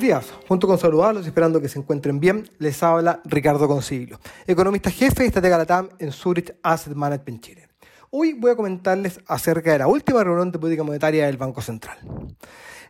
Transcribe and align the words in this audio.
días. 0.00 0.32
Junto 0.48 0.66
con 0.66 0.78
saludarlos 0.78 1.24
y 1.24 1.28
esperando 1.28 1.60
que 1.60 1.68
se 1.68 1.78
encuentren 1.78 2.18
bien, 2.18 2.48
les 2.58 2.82
habla 2.82 3.20
Ricardo 3.24 3.68
Consiglio, 3.68 4.18
economista 4.46 4.90
jefe 4.90 5.24
y 5.24 5.26
estratega 5.28 5.58
LATAM 5.58 5.90
en 5.98 6.12
Zurich 6.12 6.54
Asset 6.62 6.94
Management 6.94 7.40
Chile. 7.42 7.68
Hoy 8.10 8.34
voy 8.34 8.52
a 8.52 8.56
comentarles 8.56 9.20
acerca 9.26 9.72
de 9.72 9.78
la 9.78 9.88
última 9.88 10.22
reunión 10.22 10.52
de 10.52 10.58
política 10.58 10.84
monetaria 10.84 11.26
del 11.26 11.36
Banco 11.36 11.60
Central. 11.60 11.98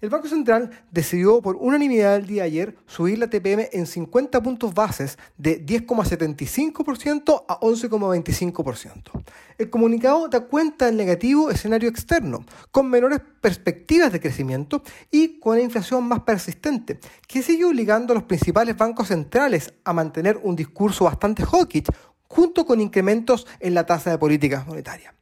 El 0.00 0.10
Banco 0.10 0.28
Central 0.28 0.70
decidió 0.90 1.40
por 1.40 1.56
unanimidad 1.56 2.16
el 2.16 2.26
día 2.26 2.42
de 2.42 2.48
ayer 2.48 2.76
subir 2.86 3.18
la 3.18 3.30
TPM 3.30 3.68
en 3.72 3.86
50 3.86 4.42
puntos 4.42 4.74
bases 4.74 5.18
de 5.38 5.64
10,75% 5.64 7.44
a 7.48 7.60
11,25%. 7.60 9.24
El 9.56 9.70
comunicado 9.70 10.28
da 10.28 10.40
cuenta 10.40 10.86
del 10.86 10.96
negativo 10.96 11.48
escenario 11.48 11.88
externo, 11.88 12.44
con 12.72 12.90
menores 12.90 13.20
perspectivas 13.40 14.12
de 14.12 14.20
crecimiento 14.20 14.82
y 15.12 15.38
con 15.38 15.54
una 15.54 15.62
inflación 15.62 16.04
más 16.04 16.20
persistente, 16.20 16.98
que 17.28 17.40
sigue 17.40 17.64
obligando 17.64 18.12
a 18.12 18.16
los 18.16 18.24
principales 18.24 18.76
bancos 18.76 19.08
centrales 19.08 19.72
a 19.84 19.92
mantener 19.92 20.40
un 20.42 20.56
discurso 20.56 21.04
bastante 21.04 21.44
hawkish 21.44 21.86
junto 22.34 22.66
con 22.66 22.80
incrementos 22.80 23.46
en 23.60 23.74
la 23.74 23.86
tasa 23.86 24.10
de 24.10 24.18
política 24.18 24.64
monetaria. 24.66 25.14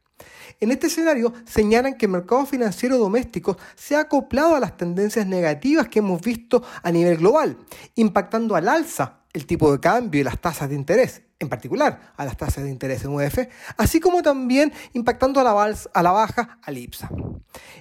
En 0.59 0.71
este 0.71 0.87
escenario 0.87 1.31
señalan 1.45 1.95
que 1.95 2.07
el 2.07 2.11
mercado 2.11 2.45
financiero 2.47 2.97
doméstico 2.97 3.55
se 3.75 3.95
ha 3.95 4.01
acoplado 4.01 4.55
a 4.55 4.59
las 4.59 4.77
tendencias 4.77 5.27
negativas 5.27 5.89
que 5.89 5.99
hemos 5.99 6.21
visto 6.21 6.63
a 6.81 6.91
nivel 6.91 7.17
global, 7.17 7.57
impactando 7.95 8.55
al 8.55 8.67
alza 8.67 9.19
el 9.31 9.45
tipo 9.45 9.71
de 9.71 9.79
cambio 9.79 10.21
y 10.21 10.23
las 10.23 10.39
tasas 10.39 10.69
de 10.69 10.75
interés, 10.75 11.21
en 11.37 11.49
particular 11.49 12.13
a 12.17 12.25
las 12.25 12.35
tasas 12.35 12.63
de 12.63 12.71
interés 12.71 13.03
en 13.03 13.11
UF, 13.11 13.39
así 13.77 13.99
como 13.99 14.23
también 14.23 14.73
impactando 14.93 15.39
a 15.39 15.43
la, 15.43 15.75
a 15.93 16.03
la 16.03 16.11
baja 16.11 16.59
al 16.63 16.77
IPSA. 16.77 17.09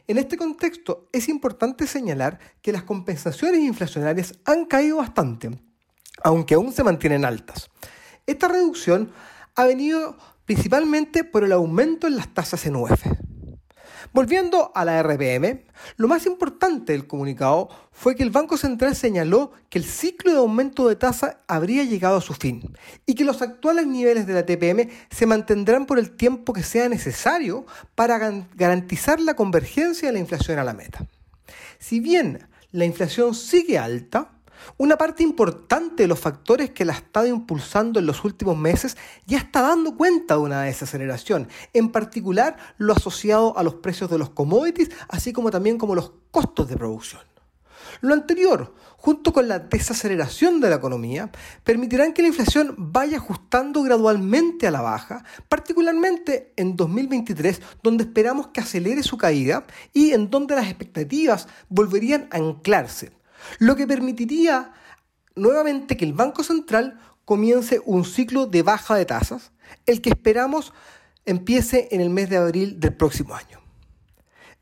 En 0.08 0.18
este 0.18 0.36
contexto 0.36 1.08
es 1.12 1.28
importante 1.28 1.86
señalar 1.86 2.38
que 2.60 2.72
las 2.72 2.82
compensaciones 2.82 3.60
inflacionarias 3.60 4.34
han 4.44 4.66
caído 4.66 4.98
bastante, 4.98 5.50
aunque 6.22 6.54
aún 6.54 6.72
se 6.72 6.84
mantienen 6.84 7.24
altas. 7.24 7.70
Esta 8.26 8.48
reducción 8.48 9.12
ha 9.54 9.64
venido 9.64 10.16
principalmente 10.44 11.24
por 11.24 11.44
el 11.44 11.52
aumento 11.52 12.06
en 12.06 12.16
las 12.16 12.32
tasas 12.32 12.66
en. 12.66 12.74
Volviendo 14.12 14.72
a 14.74 14.84
la 14.84 15.02
RPM, 15.02 15.64
lo 15.96 16.06
más 16.06 16.26
importante 16.26 16.92
del 16.92 17.06
comunicado 17.06 17.70
fue 17.92 18.14
que 18.14 18.22
el 18.22 18.30
Banco 18.30 18.58
Central 18.58 18.94
señaló 18.94 19.52
que 19.70 19.78
el 19.78 19.84
ciclo 19.84 20.32
de 20.32 20.38
aumento 20.38 20.86
de 20.86 20.96
tasa 20.96 21.40
habría 21.48 21.84
llegado 21.84 22.18
a 22.18 22.20
su 22.20 22.34
fin 22.34 22.74
y 23.06 23.14
que 23.14 23.24
los 23.24 23.40
actuales 23.40 23.86
niveles 23.86 24.26
de 24.26 24.34
la 24.34 24.44
TPM 24.44 24.90
se 25.10 25.26
mantendrán 25.26 25.86
por 25.86 25.98
el 25.98 26.10
tiempo 26.10 26.52
que 26.52 26.62
sea 26.62 26.90
necesario 26.90 27.64
para 27.94 28.18
garantizar 28.54 29.18
la 29.18 29.34
convergencia 29.34 30.08
de 30.08 30.12
la 30.12 30.18
inflación 30.18 30.58
a 30.58 30.64
la 30.64 30.74
meta. 30.74 31.06
Si 31.78 32.00
bien 32.00 32.46
la 32.70 32.84
inflación 32.84 33.34
sigue 33.34 33.78
alta, 33.78 34.41
una 34.76 34.96
parte 34.96 35.22
importante 35.22 36.04
de 36.04 36.08
los 36.08 36.18
factores 36.18 36.70
que 36.70 36.84
la 36.84 36.92
ha 36.92 36.96
estado 36.96 37.26
impulsando 37.26 37.98
en 37.98 38.06
los 38.06 38.24
últimos 38.24 38.56
meses 38.56 38.96
ya 39.26 39.38
está 39.38 39.62
dando 39.62 39.96
cuenta 39.96 40.34
de 40.34 40.40
una 40.40 40.62
desaceleración, 40.62 41.48
en 41.72 41.90
particular 41.90 42.56
lo 42.78 42.92
asociado 42.92 43.56
a 43.58 43.62
los 43.62 43.74
precios 43.74 44.10
de 44.10 44.18
los 44.18 44.30
commodities, 44.30 44.90
así 45.08 45.32
como 45.32 45.50
también 45.50 45.78
como 45.78 45.94
los 45.94 46.12
costos 46.30 46.68
de 46.68 46.76
producción. 46.76 47.22
Lo 48.00 48.14
anterior, 48.14 48.74
junto 48.96 49.32
con 49.32 49.48
la 49.48 49.58
desaceleración 49.58 50.60
de 50.60 50.70
la 50.70 50.76
economía, 50.76 51.30
permitirán 51.62 52.12
que 52.12 52.22
la 52.22 52.28
inflación 52.28 52.74
vaya 52.78 53.18
ajustando 53.18 53.82
gradualmente 53.82 54.66
a 54.66 54.70
la 54.70 54.80
baja, 54.80 55.24
particularmente 55.48 56.52
en 56.56 56.76
2023, 56.76 57.60
donde 57.82 58.04
esperamos 58.04 58.48
que 58.48 58.60
acelere 58.60 59.02
su 59.02 59.18
caída 59.18 59.64
y 59.92 60.12
en 60.12 60.30
donde 60.30 60.56
las 60.56 60.66
expectativas 60.66 61.48
volverían 61.68 62.28
a 62.30 62.36
anclarse 62.36 63.12
lo 63.58 63.76
que 63.76 63.86
permitiría 63.86 64.72
nuevamente 65.34 65.96
que 65.96 66.04
el 66.04 66.12
Banco 66.12 66.42
Central 66.42 66.98
comience 67.24 67.80
un 67.84 68.04
ciclo 68.04 68.46
de 68.46 68.62
baja 68.62 68.96
de 68.96 69.06
tasas, 69.06 69.52
el 69.86 70.00
que 70.02 70.10
esperamos 70.10 70.72
empiece 71.24 71.88
en 71.92 72.00
el 72.00 72.10
mes 72.10 72.28
de 72.28 72.36
abril 72.36 72.80
del 72.80 72.94
próximo 72.94 73.34
año. 73.34 73.62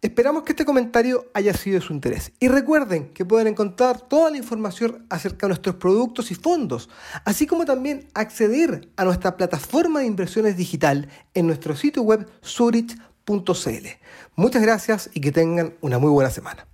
Esperamos 0.03 0.45
que 0.45 0.53
este 0.53 0.65
comentario 0.65 1.31
haya 1.35 1.53
sido 1.53 1.79
de 1.79 1.87
su 1.87 1.93
interés. 1.93 2.33
Y 2.41 2.49
recuerden 2.49 3.13
que 3.13 3.27
pueden 3.27 3.49
encontrar 3.49 4.01
toda 4.01 4.31
la 4.31 4.39
información 4.39 5.05
acerca 5.11 5.47
de 5.47 5.49
nuestros 5.49 5.75
productos 5.77 6.31
y 6.31 6.35
fondos, 6.35 6.89
así 7.27 7.47
como 7.47 7.67
también 7.67 8.09
acceder 8.15 8.89
a 8.97 9.05
nuestra 9.05 9.37
plataforma 9.37 10.01
de 10.01 10.07
inversiones 10.07 10.57
digital 10.57 11.11
en 11.35 11.47
nuestro 11.47 11.77
sitio 11.77 12.03
web 12.03 12.27
zurich.cl. 12.43 13.87
Muchas 14.37 14.63
gracias 14.63 15.11
y 15.13 15.21
que 15.21 15.33
tengan 15.33 15.75
una 15.83 15.99
muy 15.99 16.11
buena 16.11 16.31
semana. 16.31 16.70